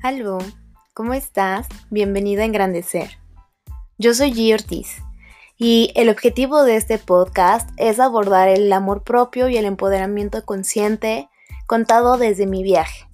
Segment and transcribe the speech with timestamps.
[0.00, 0.38] Aló,
[0.94, 1.66] ¿cómo estás?
[1.90, 3.18] Bienvenido a Engrandecer.
[3.98, 4.54] Yo soy G.
[4.54, 4.98] Ortiz
[5.56, 11.28] y el objetivo de este podcast es abordar el amor propio y el empoderamiento consciente
[11.66, 13.06] contado desde mi viaje.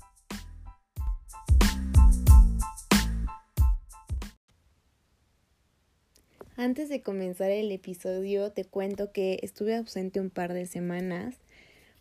[6.59, 11.37] Antes de comenzar el episodio te cuento que estuve ausente un par de semanas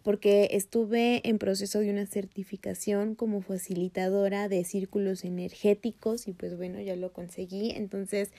[0.03, 6.79] porque estuve en proceso de una certificación como facilitadora de círculos energéticos y pues bueno,
[6.81, 7.71] ya lo conseguí.
[7.71, 8.31] Entonces,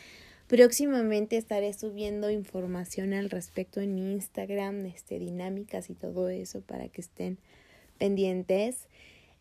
[0.46, 6.88] próximamente estaré subiendo información al respecto en mi Instagram, este, dinámicas y todo eso para
[6.88, 7.38] que estén
[7.98, 8.87] pendientes.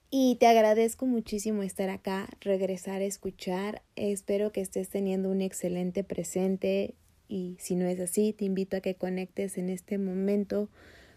[0.10, 3.82] Y te agradezco muchísimo estar acá, regresar a escuchar.
[3.96, 6.94] Espero que estés teniendo un excelente presente
[7.28, 10.70] y si no es así, te invito a que conectes en este momento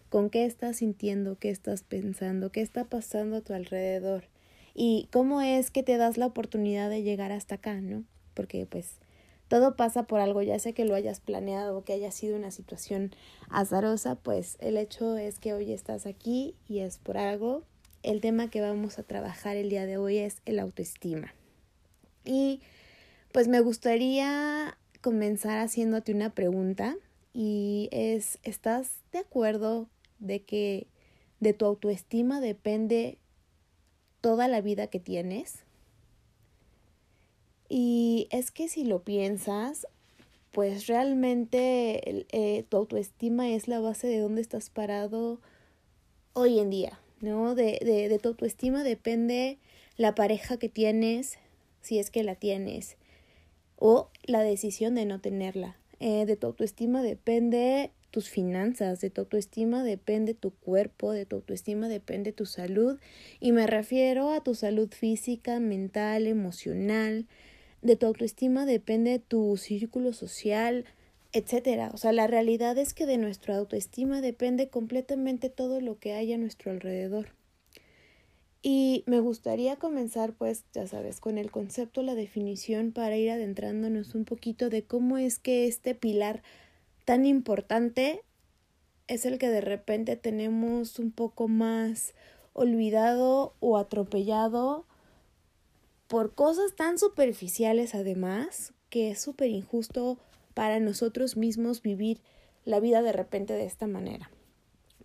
[0.09, 4.25] con qué estás sintiendo, qué estás pensando, qué está pasando a tu alrededor
[4.73, 8.03] y cómo es que te das la oportunidad de llegar hasta acá, ¿no?
[8.33, 8.99] Porque pues
[9.47, 12.51] todo pasa por algo, ya sea que lo hayas planeado o que haya sido una
[12.51, 13.11] situación
[13.49, 17.63] azarosa, pues el hecho es que hoy estás aquí y es por algo.
[18.03, 21.33] El tema que vamos a trabajar el día de hoy es el autoestima.
[22.23, 22.61] Y
[23.31, 26.95] pues me gustaría comenzar haciéndote una pregunta
[27.33, 29.87] y es, ¿estás de acuerdo
[30.19, 30.87] de que
[31.39, 33.17] de tu autoestima depende
[34.21, 35.63] toda la vida que tienes.
[37.69, 39.87] Y es que si lo piensas,
[40.51, 45.39] pues realmente eh, tu autoestima es la base de dónde estás parado
[46.33, 47.55] hoy en día, ¿no?
[47.55, 49.59] De, de, de tu autoestima depende
[49.97, 51.37] la pareja que tienes,
[51.81, 52.97] si es que la tienes,
[53.75, 55.77] o la decisión de no tenerla.
[55.99, 61.37] Eh, de tu autoestima depende tus finanzas, de tu autoestima depende tu cuerpo, de tu
[61.37, 62.99] autoestima depende tu salud
[63.39, 67.25] y me refiero a tu salud física, mental, emocional,
[67.81, 70.85] de tu autoestima depende tu círculo social,
[71.31, 71.91] etcétera.
[71.93, 76.33] O sea, la realidad es que de nuestra autoestima depende completamente todo lo que hay
[76.33, 77.27] a nuestro alrededor.
[78.63, 84.15] Y me gustaría comenzar, pues, ya sabes, con el concepto, la definición, para ir adentrándonos
[84.15, 86.41] un poquito de cómo es que este pilar
[87.07, 88.21] tan importante
[89.07, 92.13] es el que de repente tenemos un poco más
[92.51, 94.85] olvidado o atropellado
[96.07, 100.17] por cosas tan superficiales además que es súper injusto
[100.53, 102.19] para nosotros mismos vivir
[102.65, 104.29] la vida de repente de esta manera.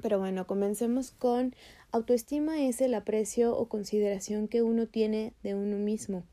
[0.02, 1.54] Pero bueno, comencemos con
[1.92, 6.24] autoestima es el aprecio o consideración que uno tiene de uno mismo.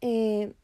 [0.00, 0.54] Eh,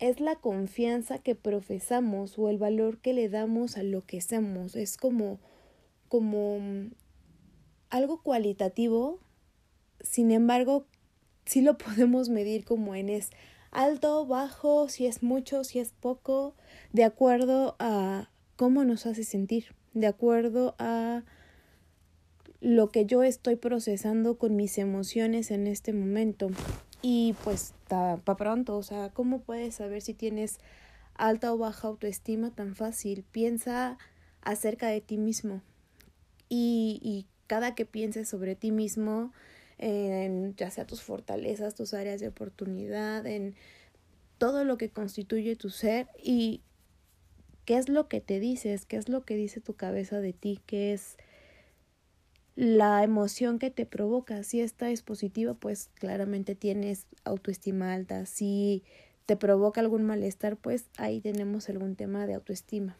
[0.00, 4.74] es la confianza que profesamos o el valor que le damos a lo que somos.
[4.74, 5.38] Es como,
[6.08, 6.92] como mm,
[7.90, 9.20] algo cualitativo,
[10.00, 10.86] sin embargo,
[11.44, 13.30] sí lo podemos medir como en es
[13.70, 16.54] alto, bajo, si es mucho, si es poco,
[16.92, 21.24] de acuerdo a cómo nos hace sentir, de acuerdo a
[22.60, 26.48] lo que yo estoy procesando con mis emociones en este momento.
[27.02, 30.58] Y pues para pronto, o sea, ¿cómo puedes saber si tienes
[31.14, 33.24] alta o baja autoestima tan fácil?
[33.32, 33.98] Piensa
[34.42, 35.62] acerca de ti mismo.
[36.48, 39.32] Y, y cada que pienses sobre ti mismo,
[39.78, 43.54] en ya sea tus fortalezas, tus áreas de oportunidad, en
[44.38, 46.60] todo lo que constituye tu ser y
[47.64, 50.60] qué es lo que te dices, qué es lo que dice tu cabeza de ti,
[50.66, 51.16] qué es
[52.60, 54.42] la emoción que te provoca.
[54.42, 58.26] Si esta es positiva, pues claramente tienes autoestima alta.
[58.26, 58.84] Si
[59.24, 62.98] te provoca algún malestar, pues ahí tenemos algún tema de autoestima.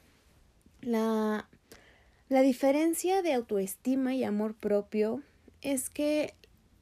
[0.80, 1.46] La,
[2.30, 5.22] la diferencia de autoestima y amor propio
[5.60, 6.32] es que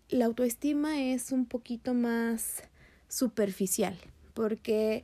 [0.08, 2.62] la autoestima es un poquito más
[3.08, 3.98] superficial,
[4.34, 5.02] porque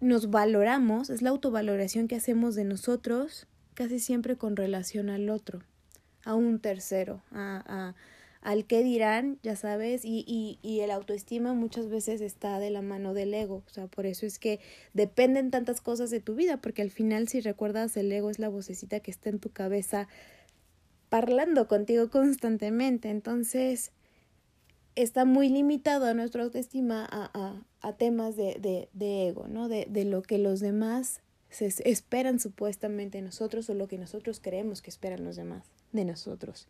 [0.00, 5.60] nos valoramos, es la autovaloración que hacemos de nosotros casi siempre con relación al otro
[6.26, 7.94] a un tercero, a, a,
[8.42, 12.82] al que dirán, ya sabes, y, y, y el autoestima muchas veces está de la
[12.82, 14.60] mano del ego, o sea, por eso es que
[14.92, 18.48] dependen tantas cosas de tu vida, porque al final si recuerdas el ego es la
[18.48, 20.08] vocecita que está en tu cabeza
[21.08, 23.92] parlando contigo constantemente, entonces
[24.96, 29.68] está muy limitado a nuestra autoestima a, a, a temas de, de, de ego, ¿no?
[29.68, 31.20] De, de lo que los demás
[31.56, 36.68] se esperan supuestamente nosotros o lo que nosotros creemos que esperan los demás de nosotros.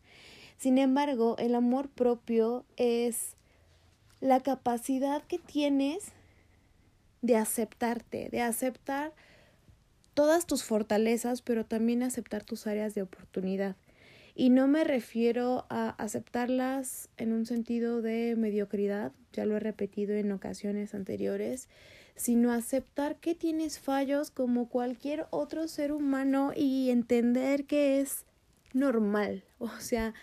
[0.57, 3.35] Sin embargo, el amor propio es
[4.21, 6.13] la capacidad que tienes
[7.21, 9.11] de aceptarte, de aceptar
[10.13, 13.75] todas tus fortalezas, pero también aceptar tus áreas de oportunidad.
[14.35, 20.13] Y no me refiero a aceptarlas en un sentido de mediocridad, ya lo he repetido
[20.15, 21.67] en ocasiones anteriores,
[22.17, 28.25] sino aceptar que tienes fallos como cualquier otro ser humano y entender que es
[28.73, 30.13] normal, o sea,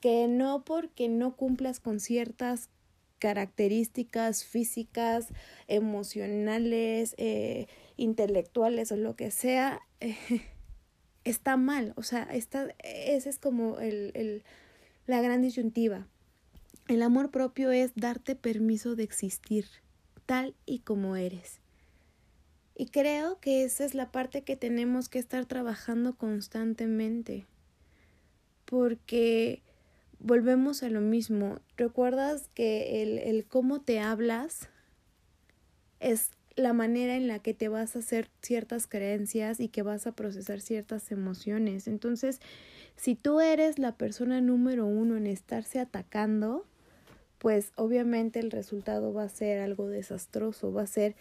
[0.00, 2.70] que no porque no cumplas con ciertas
[3.20, 5.28] características físicas,
[5.68, 9.80] emocionales, eh, intelectuales o lo que sea,
[11.24, 11.92] está mal.
[11.96, 14.42] O sea, está, esa es como el, el,
[15.06, 16.08] la gran disyuntiva.
[16.88, 19.66] El amor propio es darte permiso de existir
[20.66, 21.60] y como eres.
[22.74, 27.46] Y creo que esa es la parte que tenemos que estar trabajando constantemente.
[28.64, 29.62] Porque
[30.18, 31.58] volvemos a lo mismo.
[31.76, 34.68] ¿Recuerdas que el, el cómo te hablas
[36.00, 40.06] es la manera en la que te vas a hacer ciertas creencias y que vas
[40.06, 41.86] a procesar ciertas emociones?
[41.86, 42.40] Entonces,
[42.96, 46.66] si tú eres la persona número uno en estarse atacando,
[47.42, 51.16] pues obviamente el resultado va a ser algo desastroso, va a ser,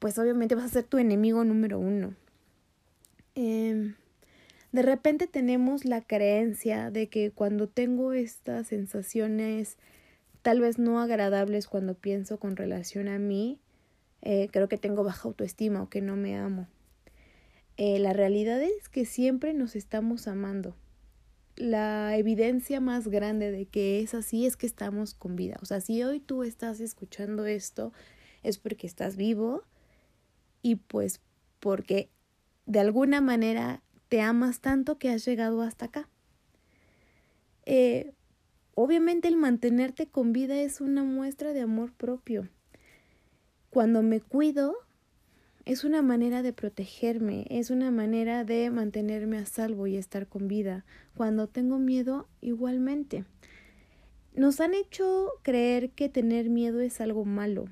[0.00, 2.14] pues obviamente vas a ser tu enemigo número uno.
[3.36, 3.94] Eh,
[4.70, 9.78] de repente tenemos la creencia de que cuando tengo estas sensaciones
[10.42, 13.58] tal vez no agradables cuando pienso con relación a mí,
[14.20, 16.68] eh, creo que tengo baja autoestima o que no me amo.
[17.78, 20.76] Eh, la realidad es que siempre nos estamos amando.
[21.56, 25.56] La evidencia más grande de que es así es que estamos con vida.
[25.62, 27.92] O sea, si hoy tú estás escuchando esto,
[28.42, 29.62] es porque estás vivo
[30.62, 31.20] y pues
[31.60, 32.10] porque
[32.66, 36.08] de alguna manera te amas tanto que has llegado hasta acá.
[37.66, 38.12] Eh,
[38.74, 42.48] obviamente el mantenerte con vida es una muestra de amor propio.
[43.70, 44.76] Cuando me cuido,
[45.64, 50.48] es una manera de protegerme, es una manera de mantenerme a salvo y estar con
[50.48, 50.84] vida.
[51.16, 53.24] Cuando tengo miedo, igualmente.
[54.34, 57.66] Nos han hecho creer que tener miedo es algo malo.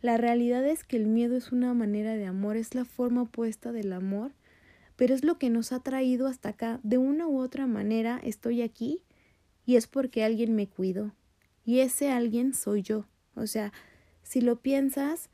[0.00, 3.72] La realidad es que el miedo es una manera de amor, es la forma opuesta
[3.72, 4.32] del amor
[4.96, 6.80] pero es lo que nos ha traído hasta acá.
[6.82, 9.02] De una u otra manera estoy aquí
[9.64, 11.12] y es porque alguien me cuidó.
[11.64, 13.06] Y ese alguien soy yo.
[13.34, 13.72] O sea,
[14.22, 15.28] si lo piensas,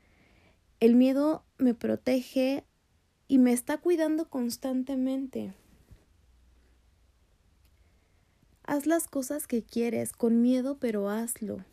[0.79, 2.63] el miedo me protege
[3.27, 5.53] y me está cuidando constantemente.
[8.65, 11.63] Haz las cosas que quieres, con miedo, pero hazlo.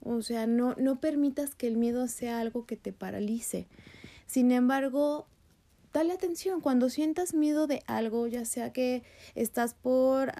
[0.00, 3.66] O sea, no, no permitas que el miedo sea algo que te paralice.
[4.26, 5.26] Sin embargo,
[5.92, 9.02] dale atención cuando sientas miedo de algo, ya sea que
[9.34, 10.32] estás por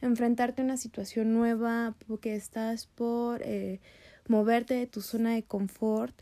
[0.00, 3.80] enfrentarte a una situación nueva, porque estás por eh,
[4.26, 6.14] moverte de tu zona de confort.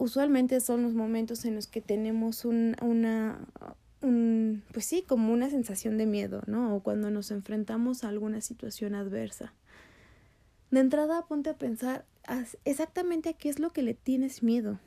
[0.00, 3.46] Usualmente son los momentos en los que tenemos un, una,
[4.00, 6.74] un, pues sí, como una sensación de miedo, ¿no?
[6.74, 9.52] O cuando nos enfrentamos a alguna situación adversa.
[10.70, 12.06] De entrada, ponte a pensar
[12.64, 14.80] exactamente a qué es lo que le tienes miedo.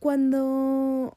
[0.00, 1.16] Cuando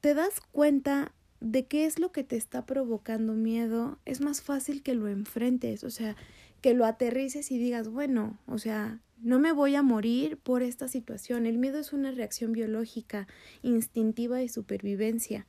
[0.00, 4.84] te das cuenta de qué es lo que te está provocando miedo, es más fácil
[4.84, 6.14] que lo enfrentes, o sea,
[6.60, 10.88] que lo aterrices y digas, bueno, o sea, no me voy a morir por esta
[10.88, 11.46] situación.
[11.46, 13.26] El miedo es una reacción biológica,
[13.62, 15.46] instintiva de supervivencia.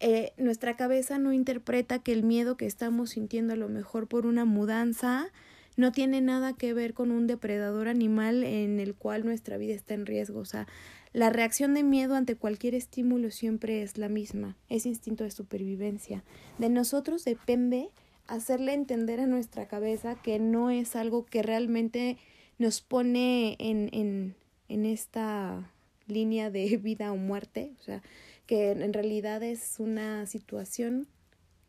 [0.00, 4.24] Eh, nuestra cabeza no interpreta que el miedo que estamos sintiendo a lo mejor por
[4.24, 5.30] una mudanza
[5.76, 9.94] no tiene nada que ver con un depredador animal en el cual nuestra vida está
[9.94, 10.40] en riesgo.
[10.40, 10.66] O sea,
[11.12, 16.24] la reacción de miedo ante cualquier estímulo siempre es la misma, es instinto de supervivencia.
[16.58, 17.90] De nosotros depende
[18.30, 22.16] hacerle entender a nuestra cabeza que no es algo que realmente
[22.58, 24.36] nos pone en, en,
[24.68, 25.70] en esta
[26.06, 28.02] línea de vida o muerte, o sea,
[28.46, 31.08] que en realidad es una situación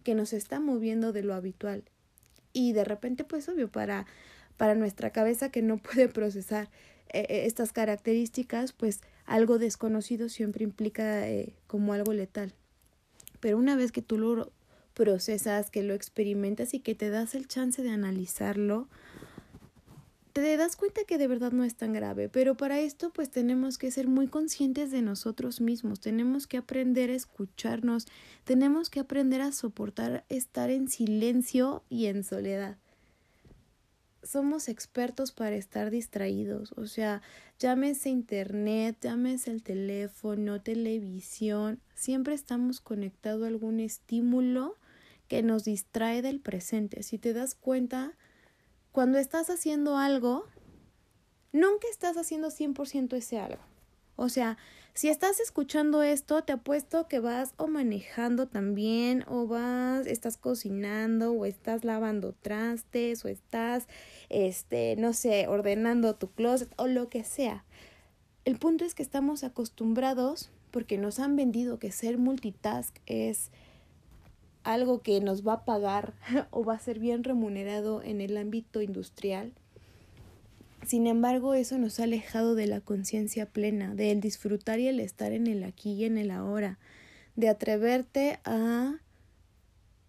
[0.04, 1.84] que nos está moviendo de lo habitual.
[2.54, 4.06] Y de repente, pues obvio, para,
[4.58, 6.70] para nuestra cabeza que no puede procesar
[7.10, 12.54] eh, eh, estas características, pues algo desconocido siempre implica eh, como algo letal.
[13.40, 14.52] Pero una vez que tú lo
[14.94, 18.88] procesas, que lo experimentas y que te das el chance de analizarlo,
[20.34, 23.78] te das cuenta que de verdad no es tan grave, pero para esto pues tenemos
[23.78, 28.08] que ser muy conscientes de nosotros mismos, tenemos que aprender a escucharnos,
[28.46, 32.78] tenemos que aprender a soportar estar en silencio y en soledad.
[34.24, 37.22] Somos expertos para estar distraídos, o sea,
[37.60, 44.78] llámese internet, llámese el teléfono, televisión, siempre estamos conectados a algún estímulo
[45.32, 47.04] que nos distrae del presente.
[47.04, 48.18] Si te das cuenta,
[48.92, 50.44] cuando estás haciendo algo,
[51.54, 53.64] nunca estás haciendo 100% ese algo.
[54.18, 54.58] O sea,
[54.94, 61.32] Si estás escuchando esto, te apuesto que vas o manejando también, o vas, estás cocinando,
[61.32, 63.88] o estás lavando trastes, o estás,
[64.28, 67.64] este, no sé, ordenando tu closet, o lo que sea.
[68.44, 73.50] El punto es que estamos acostumbrados, porque nos han vendido que ser multitask es
[74.64, 76.14] algo que nos va a pagar
[76.52, 79.54] o va a ser bien remunerado en el ámbito industrial
[80.86, 85.32] sin embargo, eso nos ha alejado de la conciencia plena, del disfrutar y el estar
[85.32, 86.80] en el aquí y en el ahora,
[87.36, 88.96] de atreverte a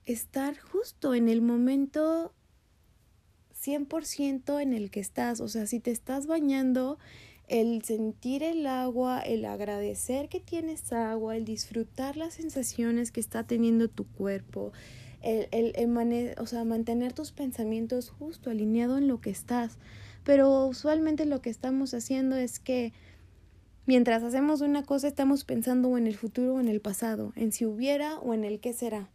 [0.04, 2.32] estar justo en el momento
[3.62, 5.40] 100% en el que estás.
[5.40, 6.98] O sea, si te estás bañando,
[7.48, 13.44] el sentir el agua, el agradecer que tienes agua, el disfrutar las sensaciones que está
[13.44, 14.72] teniendo tu cuerpo,
[15.20, 19.78] el, el, el o sea, mantener tus pensamientos justo alineado en lo que estás.
[20.24, 22.92] Pero usualmente lo que estamos haciendo es que
[23.86, 27.64] mientras hacemos una cosa estamos pensando en el futuro o en el pasado, en si
[27.64, 29.10] hubiera o en el qué será.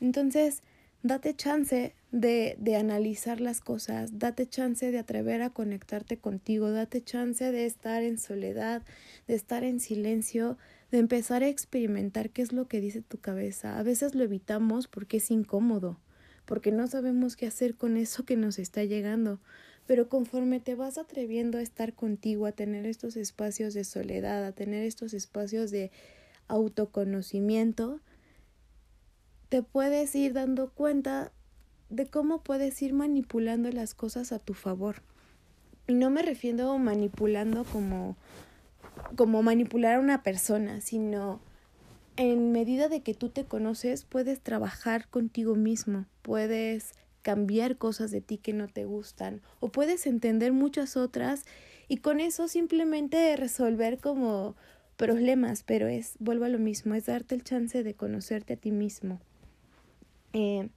[0.00, 0.62] Entonces,
[1.02, 7.02] date chance de, de analizar las cosas, date chance de atrever a conectarte contigo, date
[7.02, 8.82] chance de estar en soledad,
[9.28, 10.58] de estar en silencio,
[10.90, 13.78] de empezar a experimentar qué es lo que dice tu cabeza.
[13.78, 16.00] A veces lo evitamos porque es incómodo,
[16.46, 19.40] porque no sabemos qué hacer con eso que nos está llegando.
[19.86, 24.52] Pero conforme te vas atreviendo a estar contigo, a tener estos espacios de soledad, a
[24.52, 25.90] tener estos espacios de
[26.48, 28.00] autoconocimiento,
[29.48, 31.32] te puedes ir dando cuenta
[31.90, 35.02] de cómo puedes ir manipulando las cosas a tu favor.
[35.86, 38.16] Y no me refiero manipulando como,
[39.16, 41.40] como manipular a una persona, sino
[42.16, 46.92] en medida de que tú te conoces, puedes trabajar contigo mismo, puedes
[47.22, 51.44] cambiar cosas de ti que no te gustan o puedes entender muchas otras
[51.88, 54.54] y con eso simplemente resolver como
[54.96, 58.70] problemas, pero es, vuelvo a lo mismo, es darte el chance de conocerte a ti
[58.70, 59.18] mismo.
[60.32, 60.68] Eh,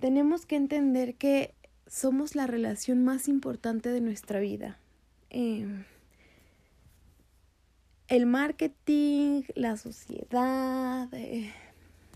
[0.00, 1.54] tenemos que entender que
[1.86, 4.78] somos la relación más importante de nuestra vida.
[5.30, 5.66] Eh,
[8.08, 11.52] el marketing, la sociedad, eh,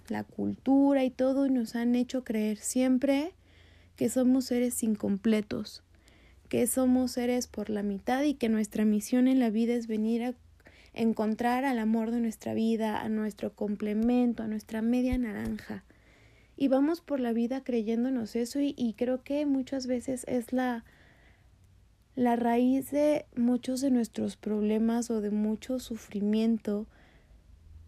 [0.08, 3.32] la cultura y todo nos han hecho creer siempre
[3.96, 5.82] que somos seres incompletos,
[6.48, 10.24] que somos seres por la mitad y que nuestra misión en la vida es venir
[10.24, 10.34] a
[10.94, 15.84] encontrar al amor de nuestra vida, a nuestro complemento, a nuestra media naranja.
[16.56, 20.84] Y vamos por la vida creyéndonos eso y, creo que muchas veces es la,
[22.14, 26.86] la raíz de muchos de nuestros problemas o de mucho sufrimiento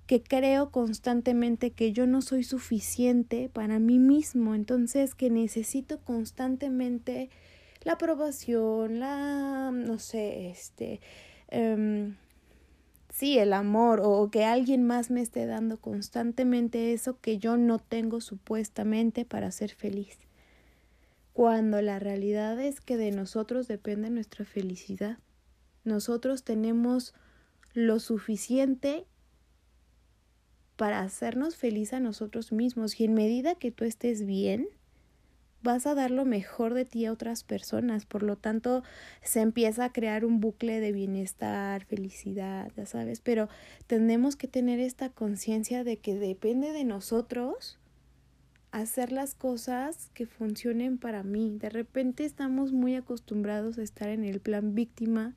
[0.07, 7.31] que creo constantemente que yo no soy suficiente para mí mismo, entonces que necesito constantemente
[7.85, 11.01] la aprobación, la, no sé, este,
[11.53, 12.15] um,
[13.15, 17.79] sí, el amor o que alguien más me esté dando constantemente eso que yo no
[17.79, 20.19] tengo supuestamente para ser feliz.
[21.33, 25.19] Cuando la realidad es que de nosotros depende nuestra felicidad.
[25.85, 27.15] Nosotros tenemos
[27.73, 29.07] lo suficiente
[30.75, 34.67] para hacernos feliz a nosotros mismos y en medida que tú estés bien,
[35.65, 38.07] vas a dar lo mejor de ti a otras personas.
[38.07, 38.85] Por lo tanto,
[39.23, 43.49] se empieza a crear un bucle de bienestar, felicidad, ya sabes, pero
[43.89, 47.81] tenemos que tener esta conciencia de que depende de nosotros
[48.71, 51.57] hacer las cosas que funcionen para mí.
[51.59, 55.35] De repente estamos muy acostumbrados a estar en el plan víctima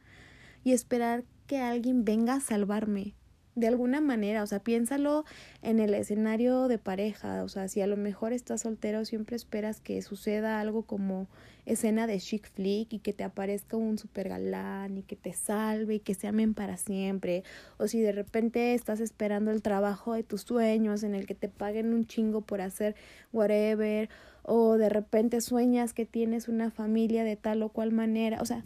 [0.64, 3.16] y esperar que alguien venga a salvarme
[3.58, 5.26] de alguna manera, o sea, piénsalo
[5.64, 9.82] en el escenario de pareja, o sea, si a lo mejor estás soltero, siempre esperas
[9.82, 11.28] que suceda algo como
[11.66, 15.96] escena de chic flick y que te aparezca un super galán y que te salve
[15.96, 17.44] y que se amen para siempre,
[17.78, 21.50] o si de repente estás esperando el trabajo de tus sueños en el que te
[21.50, 22.96] paguen un chingo por hacer
[23.34, 24.08] whatever,
[24.44, 28.64] o de repente sueñas que tienes una familia de tal o cual manera, o sea,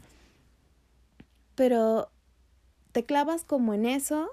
[1.55, 2.11] pero
[2.91, 4.29] te clavas como en eso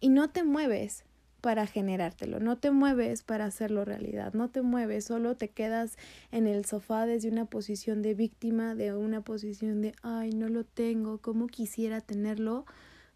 [0.00, 1.04] y no te mueves
[1.40, 5.96] para generártelo, no te mueves para hacerlo realidad, no te mueves, solo te quedas
[6.32, 10.64] en el sofá desde una posición de víctima, de una posición de, ay, no lo
[10.64, 12.66] tengo, como quisiera tenerlo,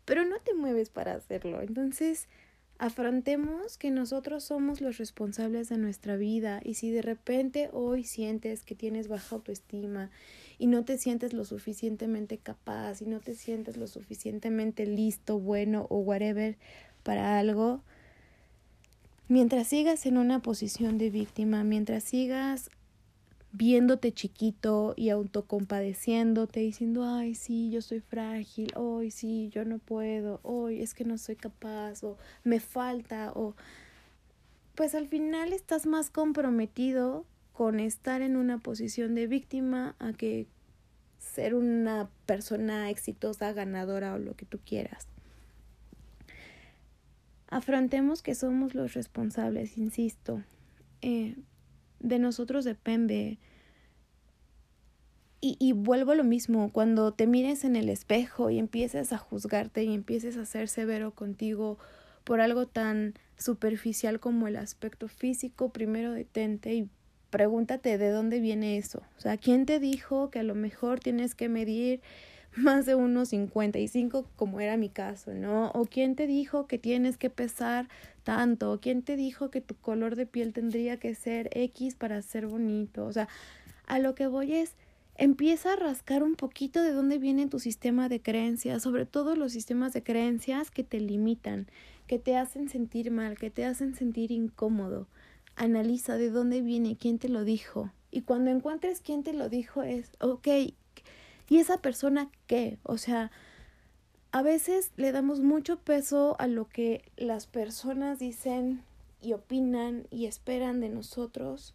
[0.05, 1.63] pero no te mueves para hacerlo.
[1.63, 2.29] Entonces,
[2.79, 8.63] afrontemos que nosotros somos los responsables de nuestra vida y si de repente hoy sientes
[8.65, 10.11] que tienes baja autoestima
[10.59, 15.87] y no te sientes lo suficientemente capaz y no te sientes lo suficientemente listo, bueno
[15.91, 16.57] o whatever
[17.03, 17.81] para algo,
[19.29, 22.71] mientras sigas en una posición de víctima, mientras sigas
[23.53, 30.41] viéndote chiquito y autocompadeciéndote, diciendo, ay, sí, yo soy frágil, hoy sí, yo no puedo,
[30.43, 33.55] hoy es que no soy capaz, o me falta, o
[34.75, 37.27] pues al final estás más comprometido
[37.63, 40.49] con estar en una posición de víctima a que
[41.21, 45.07] ser una persona exitosa, ganadora o lo que tú quieras.
[47.47, 50.43] Afrontemos que somos los responsables, insisto.
[51.03, 51.37] Eh,
[52.01, 53.39] de nosotros depende.
[55.41, 59.19] Y, y, vuelvo a lo mismo, cuando te mires en el espejo y empieces a
[59.19, 61.79] juzgarte y empieces a ser severo contigo
[62.25, 66.91] por algo tan superficial como el aspecto físico, primero detente y
[67.33, 69.03] pregúntate de dónde viene eso.
[69.17, 72.01] O sea, ¿quién te dijo que a lo mejor tienes que medir
[72.57, 75.71] más de unos 55 como era mi caso, ¿no?
[75.71, 77.89] O quién te dijo que tienes que pesar
[78.23, 82.21] tanto, o quién te dijo que tu color de piel tendría que ser X para
[82.23, 83.07] ser bonito.
[83.07, 83.27] O sea,
[83.87, 84.77] a lo que voy es
[85.17, 89.53] empieza a rascar un poquito de dónde viene tu sistema de creencias, sobre todo los
[89.53, 91.67] sistemas de creencias que te limitan,
[92.07, 95.07] que te hacen sentir mal, que te hacen sentir incómodo.
[95.57, 97.93] Analiza de dónde viene, quién te lo dijo.
[98.11, 100.49] Y cuando encuentres quién te lo dijo es, ok,
[101.53, 102.79] ¿Y esa persona qué?
[102.83, 103.31] O sea,
[104.31, 108.83] a veces le damos mucho peso a lo que las personas dicen
[109.21, 111.75] y opinan y esperan de nosotros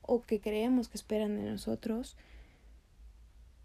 [0.00, 2.16] o que creemos que esperan de nosotros.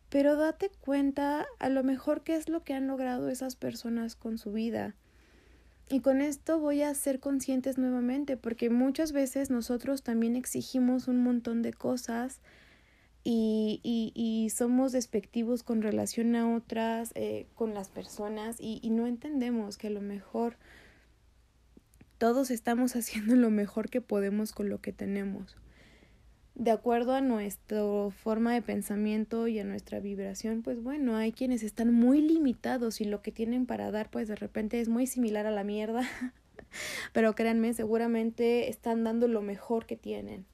[0.10, 4.38] Pero date cuenta a lo mejor qué es lo que han logrado esas personas con
[4.38, 4.96] su vida.
[5.90, 11.22] Y con esto voy a ser conscientes nuevamente, porque muchas veces nosotros también exigimos un
[11.22, 12.40] montón de cosas
[13.24, 18.90] y, y, y somos despectivos con relación a otras, eh, con las personas y, y
[18.90, 20.58] no entendemos que a lo mejor
[22.18, 25.56] todos estamos haciendo lo mejor que podemos con lo que tenemos.
[26.56, 27.82] De acuerdo a nuestra
[28.12, 33.06] forma de pensamiento y a nuestra vibración, pues bueno, hay quienes están muy limitados y
[33.06, 36.02] lo que tienen para dar pues de repente es muy similar a la mierda.
[37.14, 40.46] Pero créanme, seguramente están dando lo mejor que tienen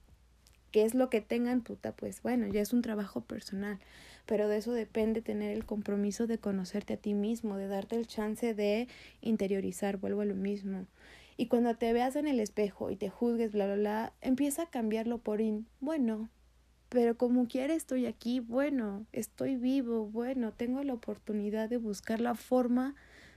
[0.72, 3.80] qué es lo que tengan, puta, pues bueno, ya es un trabajo personal,
[4.26, 8.08] pero de eso depende tener el compromiso de conocerte a ti mismo, de darte el
[8.08, 8.88] chance de
[9.22, 10.86] interiorizar, vuelvo a lo mismo.
[11.40, 14.70] Y cuando te veas en el espejo y te juzgues, bla, bla, bla, empieza a
[14.70, 16.30] cambiarlo por in, bueno,
[16.90, 22.36] pero como quiera estoy aquí, bueno, estoy vivo, bueno, tengo la oportunidad de buscar la
[22.36, 22.94] forma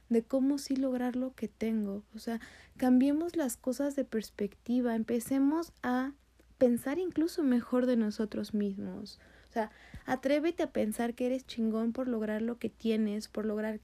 [0.09, 2.03] de cómo sí lograr lo que tengo.
[2.12, 2.41] O sea,
[2.77, 6.12] cambiemos las cosas de perspectiva, empecemos a
[6.59, 9.21] pensar incluso mejor de nosotros mismos.
[9.49, 9.71] O sea,
[10.07, 13.79] atrévete a pensar que eres chingón por lograr lo que tienes, por lograr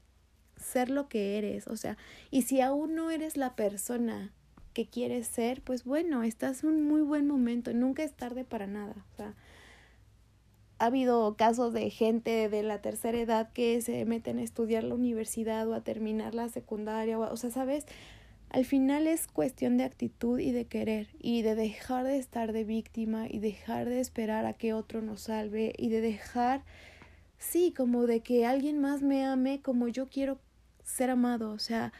[0.59, 1.67] ser lo que eres.
[1.67, 1.97] O sea,
[2.31, 4.33] y si aún no eres la persona
[4.73, 7.73] que quieres ser, pues bueno, estás en un muy buen momento.
[7.73, 9.05] Nunca es tarde para nada.
[9.13, 9.35] O sea,
[10.77, 14.95] ha habido casos de gente de la tercera edad que se meten a estudiar la
[14.95, 17.19] universidad o a terminar la secundaria.
[17.19, 17.85] O, o sea, ¿sabes?
[18.49, 22.63] Al final es cuestión de actitud y de querer y de dejar de estar de
[22.63, 26.63] víctima y dejar de esperar a que otro nos salve y de dejar,
[27.37, 30.39] sí, como de que alguien más me ame como yo quiero
[30.89, 31.51] ser amado.
[31.51, 31.93] O sea,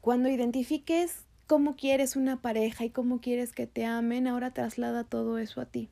[0.00, 5.38] cuando identifiques cómo quieres una pareja y cómo quieres que te amen, ahora traslada todo
[5.38, 5.88] eso a ti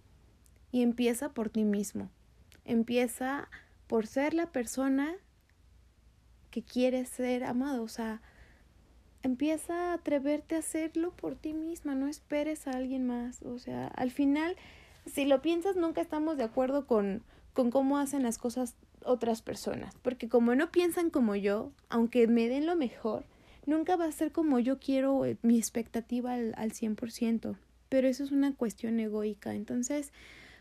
[0.72, 2.10] y empieza por ti mismo.
[2.64, 3.48] Empieza
[3.86, 5.14] por ser la persona
[6.50, 7.82] que quieres ser amado.
[7.82, 8.20] O sea,
[9.22, 13.42] empieza a atreverte a hacerlo por ti misma, no esperes a alguien más.
[13.42, 14.56] O sea, al final,
[15.06, 17.22] si lo piensas, nunca estamos de acuerdo con,
[17.52, 18.74] con cómo hacen las cosas
[19.04, 23.24] otras personas, porque como no piensan como yo, aunque me den lo mejor,
[23.66, 27.56] nunca va a ser como yo quiero eh, mi expectativa al, al 100%,
[27.88, 29.54] pero eso es una cuestión egoica.
[29.54, 30.12] Entonces,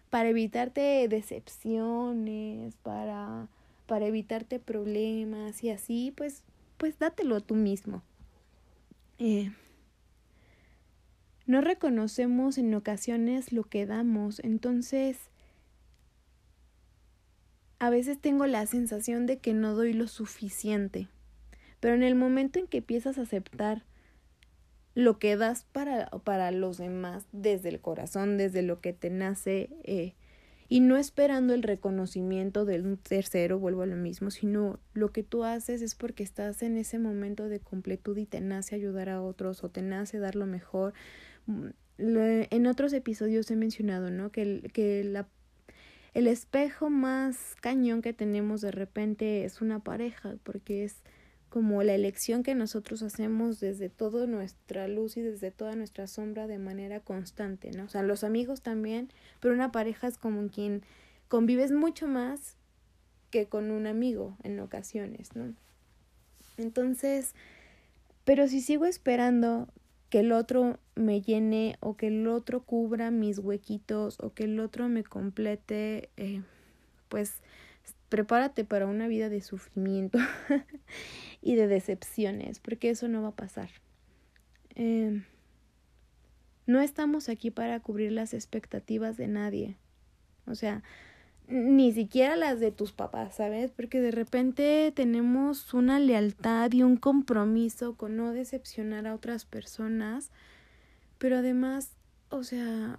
[0.09, 3.47] para evitarte decepciones, para,
[3.85, 6.43] para evitarte problemas y así, pues,
[6.77, 8.03] pues dátelo tú mismo.
[9.19, 9.51] Eh,
[11.45, 15.29] no reconocemos en ocasiones lo que damos, entonces
[17.79, 21.07] a veces tengo la sensación de que no doy lo suficiente,
[21.79, 23.83] pero en el momento en que empiezas a aceptar
[24.95, 29.69] lo que das para, para los demás desde el corazón, desde lo que te nace,
[29.83, 30.15] eh,
[30.69, 35.43] y no esperando el reconocimiento del tercero, vuelvo a lo mismo, sino lo que tú
[35.43, 39.63] haces es porque estás en ese momento de completud y te nace ayudar a otros
[39.63, 40.93] o te nace dar lo mejor.
[41.45, 41.67] Mm,
[41.99, 44.31] en otros episodios he mencionado, ¿no?
[44.31, 45.27] Que, que la,
[46.13, 51.01] el espejo más cañón que tenemos de repente es una pareja, porque es
[51.49, 56.45] como la elección que nosotros hacemos desde toda nuestra luz y desde toda nuestra sombra
[56.45, 57.85] de manera constante, ¿no?
[57.85, 60.83] O sea, los amigos también, pero una pareja es como quien
[61.29, 62.57] convives mucho más
[63.31, 65.53] que con un amigo en ocasiones, ¿no?
[66.57, 67.33] Entonces,
[68.25, 69.67] pero si sigo esperando
[70.09, 74.59] que el otro me llene o que el otro cubra mis huequitos o que el
[74.59, 76.41] otro me complete, eh,
[77.09, 77.41] pues
[78.09, 80.17] prepárate para una vida de sufrimiento
[81.41, 83.69] y de decepciones, porque eso no va a pasar.
[84.75, 85.23] Eh,
[86.65, 89.77] no estamos aquí para cubrir las expectativas de nadie.
[90.45, 90.83] O sea,
[91.47, 93.71] ni siquiera las de tus papás, ¿sabes?
[93.71, 100.31] Porque de repente tenemos una lealtad y un compromiso con no decepcionar a otras personas,
[101.17, 101.91] pero además,
[102.29, 102.97] o sea,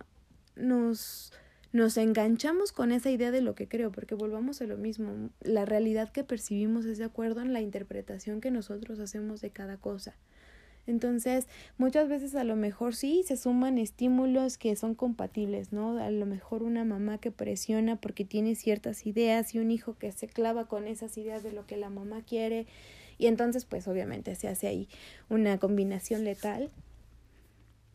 [0.57, 1.33] nos
[1.71, 5.67] nos enganchamos con esa idea de lo que creo, porque volvamos a lo mismo, la
[5.67, 10.17] realidad que percibimos es de acuerdo en la interpretación que nosotros hacemos de cada cosa.
[10.89, 11.47] Entonces,
[11.77, 15.99] muchas veces a lo mejor sí se suman estímulos que son compatibles, ¿no?
[15.99, 20.11] A lo mejor una mamá que presiona porque tiene ciertas ideas y un hijo que
[20.13, 22.67] se clava con esas ideas de lo que la mamá quiere
[23.19, 24.89] y entonces pues obviamente se hace ahí
[25.29, 26.71] una combinación letal.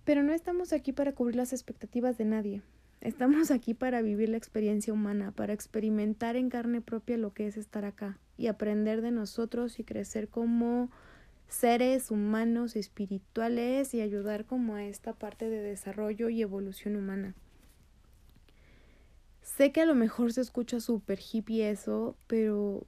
[0.04, 2.62] Pero no estamos aquí para cubrir las expectativas de nadie.
[3.00, 7.58] Estamos aquí para vivir la experiencia humana, para experimentar en carne propia lo que es
[7.58, 10.90] estar acá y aprender de nosotros y crecer como
[11.54, 17.36] seres humanos espirituales y ayudar como a esta parte de desarrollo y evolución humana.
[19.44, 22.88] Sé que a lo mejor se escucha súper hippie eso, pero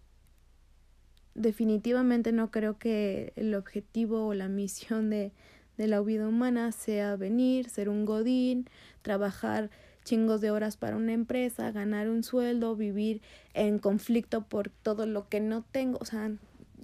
[1.35, 5.31] definitivamente no creo que el objetivo o la misión de,
[5.77, 8.67] de la vida humana sea venir, ser un godín,
[9.03, 9.69] trabajar
[10.03, 13.21] chingos de horas para una empresa, ganar un sueldo, vivir
[13.53, 16.31] en conflicto por todo lo que no tengo, o sea,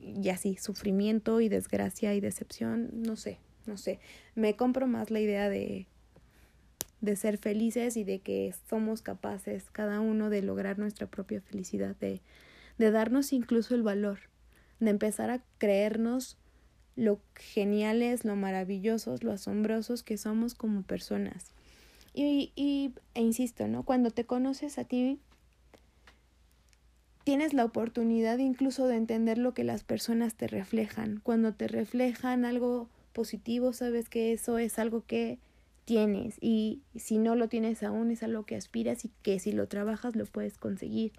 [0.02, 4.00] y así, sufrimiento y desgracia y decepción, no sé, no sé.
[4.36, 5.88] Me compro más la idea de,
[7.02, 11.96] de ser felices y de que somos capaces cada uno de lograr nuestra propia felicidad,
[11.98, 12.22] de,
[12.78, 14.20] de darnos incluso el valor,
[14.80, 16.38] de empezar a creernos
[16.96, 21.52] lo geniales, lo maravillosos, lo asombrosos que somos como personas.
[22.14, 23.84] Y, y e insisto, ¿no?
[23.84, 25.20] Cuando te conoces a ti
[27.24, 31.20] tienes la oportunidad incluso de entender lo que las personas te reflejan.
[31.22, 35.40] Cuando te reflejan algo positivo, sabes que eso es algo que
[35.86, 39.68] tienes y si no lo tienes aún es algo que aspiras y que si lo
[39.68, 41.12] trabajas lo puedes conseguir.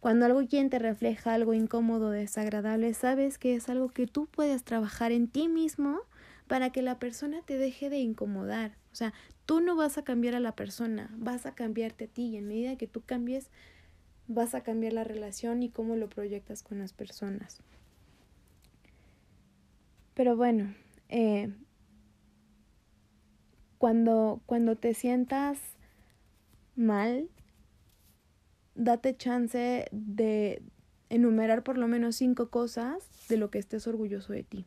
[0.00, 4.62] Cuando algo quien te refleja algo incómodo, desagradable, sabes que es algo que tú puedes
[4.62, 6.00] trabajar en ti mismo
[6.46, 8.76] para que la persona te deje de incomodar.
[8.92, 9.12] O sea,
[9.44, 12.46] tú no vas a cambiar a la persona, vas a cambiarte a ti y en
[12.46, 13.50] medida que tú cambies,
[14.28, 17.58] vas a cambiar la relación y cómo lo proyectas con las personas.
[20.14, 20.74] Pero bueno,
[21.08, 21.52] eh,
[23.78, 25.58] cuando, cuando te sientas
[26.76, 27.28] mal,
[28.74, 30.62] date chance de
[31.08, 34.66] enumerar por lo menos cinco cosas de lo que estés orgulloso de ti.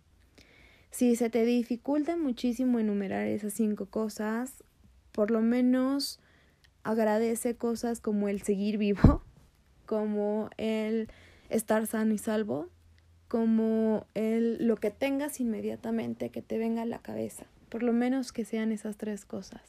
[0.90, 4.64] Si se te dificulta muchísimo enumerar esas cinco cosas,
[5.12, 6.20] por lo menos
[6.84, 9.24] agradece cosas como el seguir vivo,
[9.92, 11.10] como el
[11.50, 12.70] estar sano y salvo,
[13.28, 18.32] como el lo que tengas inmediatamente que te venga a la cabeza, por lo menos
[18.32, 19.62] que sean esas tres cosas.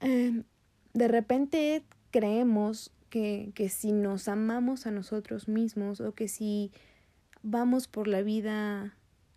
[0.00, 0.44] Em,
[0.92, 6.70] de repente creemos que, que si nos amamos a nosotros mismos o que si
[7.42, 8.94] vamos por la vida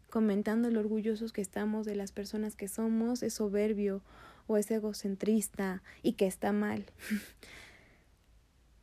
[0.10, 4.02] comentando lo orgullosos que estamos de las personas que somos, es soberbio
[4.48, 6.88] o es egocentrista y que está mal.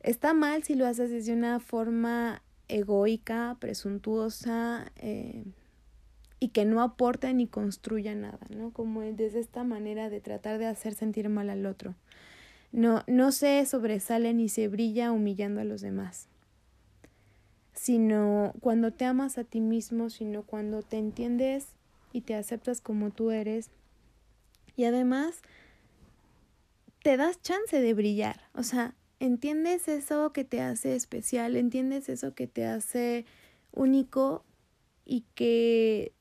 [0.02, 5.44] Está mal si lo haces desde una forma egoica, presuntuosa eh,
[6.40, 8.72] y que no aporta ni construya nada, ¿no?
[8.72, 11.94] Como desde esta manera de tratar de hacer sentir mal al otro.
[12.72, 16.28] No, no se sobresale ni se brilla humillando a los demás,
[17.74, 21.68] sino cuando te amas a ti mismo, sino cuando te entiendes
[22.12, 23.70] y te aceptas como tú eres
[24.74, 25.42] y además
[27.02, 32.34] te das chance de brillar, o sea, entiendes eso que te hace especial, entiendes eso
[32.34, 33.24] que te hace
[33.70, 34.44] único
[35.04, 36.12] y que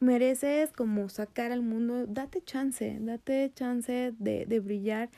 [0.00, 5.08] mereces como sacar al mundo, date chance, date chance de, de brillar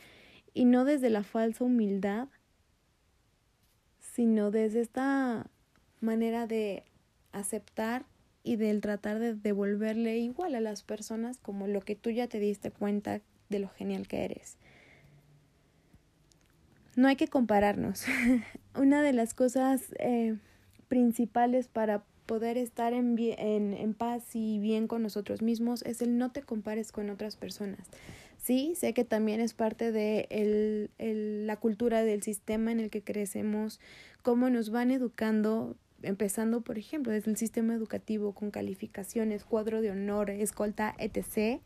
[0.52, 2.28] y no desde la falsa humildad,
[3.98, 5.50] sino desde esta
[6.00, 6.84] manera de
[7.32, 8.04] aceptar
[8.42, 12.38] y del tratar de devolverle igual a las personas como lo que tú ya te
[12.38, 14.58] diste cuenta de lo genial que eres
[16.98, 18.04] no hay que compararnos.
[18.74, 20.34] Una de las cosas eh,
[20.88, 26.18] principales para poder estar en, en, en paz y bien con nosotros mismos es el
[26.18, 27.86] no te compares con otras personas.
[28.36, 32.90] Sí, sé que también es parte de el, el, la cultura del sistema en el
[32.90, 33.78] que crecemos,
[34.22, 39.92] cómo nos van educando, empezando, por ejemplo, desde el sistema educativo con calificaciones, cuadro de
[39.92, 41.60] honor, escolta, etc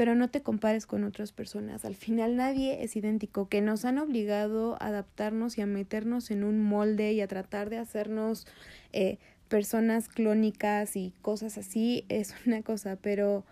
[0.00, 1.84] pero no te compares con otras personas.
[1.84, 6.42] Al final nadie es idéntico, que nos han obligado a adaptarnos y a meternos en
[6.42, 8.46] un molde y a tratar de hacernos
[8.94, 9.18] eh,
[9.50, 13.44] personas clónicas y cosas así es una cosa, pero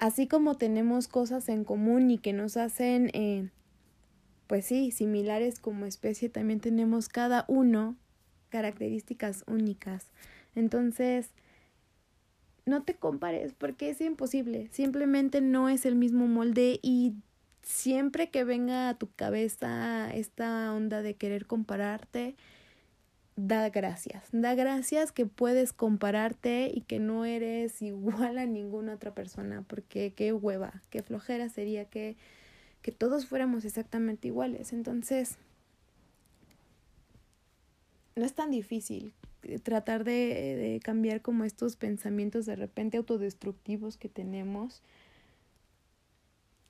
[0.00, 3.48] así como tenemos cosas en común y que nos hacen, eh,
[4.48, 7.94] pues sí, similares como especie, también tenemos cada uno
[8.48, 10.10] características únicas.
[10.56, 11.30] Entonces,
[12.68, 17.14] no te compares porque es imposible, simplemente no es el mismo molde y
[17.62, 22.36] siempre que venga a tu cabeza esta onda de querer compararte,
[23.36, 29.14] da gracias, da gracias que puedes compararte y que no eres igual a ninguna otra
[29.14, 32.16] persona, porque qué hueva, qué flojera sería que,
[32.82, 34.72] que todos fuéramos exactamente iguales.
[34.72, 35.38] Entonces,
[38.16, 39.12] no es tan difícil
[39.62, 44.82] tratar de, de cambiar como estos pensamientos de repente autodestructivos que tenemos.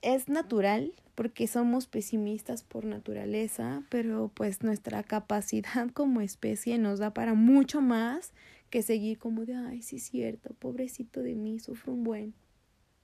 [0.01, 7.13] Es natural porque somos pesimistas por naturaleza, pero pues nuestra capacidad como especie nos da
[7.13, 8.33] para mucho más
[8.71, 12.35] que seguir como de, ay, sí es cierto, pobrecito de mí, sufro un buen,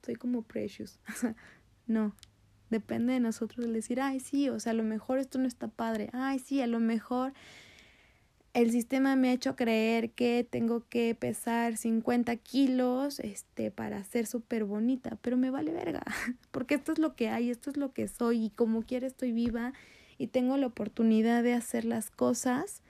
[0.05, 0.99] soy como precious.
[1.87, 2.15] no,
[2.69, 5.67] depende de nosotros el decir, ay, sí, o sea, a lo mejor esto no está
[5.67, 7.33] padre, ay, sí, a lo mejor
[8.55, 14.27] el sistema me ha hecho creer que tengo que pesar 50 kilos este, para ser
[14.27, 16.01] súper bonita, pero me vale verga,
[16.51, 19.33] porque esto es lo que hay, esto es lo que soy y como quiera estoy
[19.33, 19.73] viva
[20.17, 22.81] y tengo la oportunidad de hacer las cosas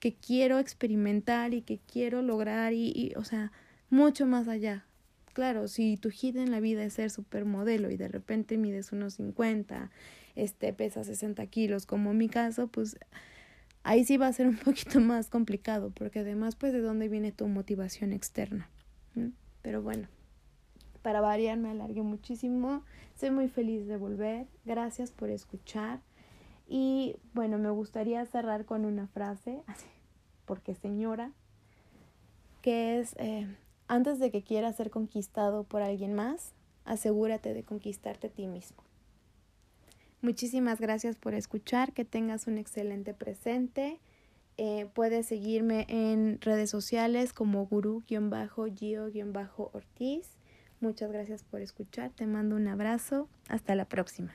[0.00, 3.52] que quiero experimentar y que quiero lograr y, y o sea,
[3.90, 4.86] mucho más allá.
[5.34, 9.14] Claro, si tu hit en la vida es ser supermodelo y de repente mides unos
[9.14, 9.92] 50,
[10.34, 12.98] este, pesa 60 kilos, como en mi caso, pues
[13.86, 17.32] ahí sí va a ser un poquito más complicado, porque además, pues, ¿de dónde viene
[17.32, 18.68] tu motivación externa?
[19.62, 20.08] Pero bueno,
[21.02, 22.82] para variar me alargué muchísimo.
[23.14, 24.46] Soy muy feliz de volver.
[24.64, 26.00] Gracias por escuchar.
[26.68, 29.62] Y bueno, me gustaría cerrar con una frase,
[30.44, 31.32] porque señora,
[32.60, 33.46] que es, eh,
[33.88, 36.52] antes de que quieras ser conquistado por alguien más,
[36.84, 38.82] asegúrate de conquistarte a ti mismo.
[40.22, 43.98] Muchísimas gracias por escuchar, que tengas un excelente presente.
[44.56, 50.28] Eh, puedes seguirme en redes sociales como gurú-gio-ortiz.
[50.80, 54.32] Muchas gracias por escuchar, te mando un abrazo, hasta la próxima.